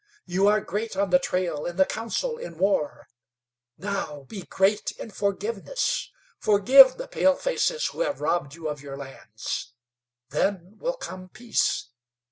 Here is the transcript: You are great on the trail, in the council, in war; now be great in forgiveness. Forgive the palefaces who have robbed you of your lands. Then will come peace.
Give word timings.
You 0.25 0.47
are 0.47 0.61
great 0.61 0.97
on 0.97 1.11
the 1.11 1.19
trail, 1.19 1.67
in 1.67 1.75
the 1.75 1.85
council, 1.85 2.35
in 2.39 2.57
war; 2.57 3.07
now 3.77 4.23
be 4.23 4.41
great 4.41 4.89
in 4.97 5.11
forgiveness. 5.11 6.09
Forgive 6.39 6.97
the 6.97 7.07
palefaces 7.07 7.85
who 7.91 7.99
have 8.01 8.19
robbed 8.19 8.55
you 8.55 8.67
of 8.67 8.81
your 8.81 8.97
lands. 8.97 9.75
Then 10.29 10.79
will 10.79 10.97
come 10.97 11.29
peace. 11.29 11.89